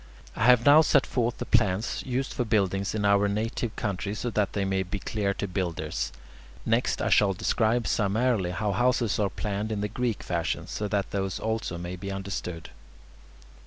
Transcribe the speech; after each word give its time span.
I 0.35 0.45
have 0.45 0.65
now 0.65 0.81
set 0.81 1.05
forth 1.05 1.37
the 1.37 1.45
plans 1.45 2.01
used 2.03 2.33
for 2.33 2.43
buildings 2.43 2.95
in 2.95 3.05
our 3.05 3.27
native 3.27 3.75
country 3.75 4.15
so 4.15 4.31
that 4.31 4.53
they 4.53 4.65
may 4.65 4.81
be 4.81 4.97
clear 4.97 5.31
to 5.35 5.47
builders. 5.47 6.11
Next, 6.65 7.03
I 7.03 7.09
shall 7.11 7.33
describe 7.33 7.85
summarily 7.85 8.49
how 8.49 8.71
houses 8.71 9.19
are 9.19 9.29
planned 9.29 9.71
in 9.71 9.81
the 9.81 9.87
Greek 9.87 10.23
fashion, 10.23 10.65
so 10.65 10.87
that 10.87 11.11
these 11.11 11.39
also 11.39 11.77
may 11.77 11.95
be 11.97 12.11
understood. 12.11 12.71